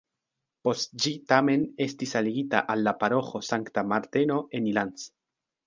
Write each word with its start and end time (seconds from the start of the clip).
Post 0.67 0.95
ĝi 1.03 1.11
tamen 1.31 1.65
estis 1.85 2.15
aligita 2.21 2.63
al 2.75 2.83
la 2.89 2.95
paroĥo 3.05 3.45
Sankta 3.51 3.87
Marteno 3.93 4.43
en 4.61 4.75
Ilanz. 4.75 5.09